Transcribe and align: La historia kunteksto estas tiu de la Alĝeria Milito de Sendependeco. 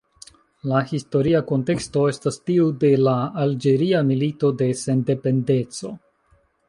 La 0.69 0.79
historia 0.91 1.41
kunteksto 1.51 2.05
estas 2.13 2.41
tiu 2.51 2.65
de 2.85 2.91
la 3.09 3.13
Alĝeria 3.45 4.01
Milito 4.09 4.51
de 4.63 4.71
Sendependeco. 4.81 5.93